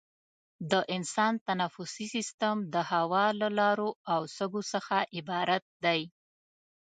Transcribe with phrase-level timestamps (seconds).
[0.71, 6.01] د انسان تنفسي سیستم د هوا له لارو او سږو څخه عبارت دی.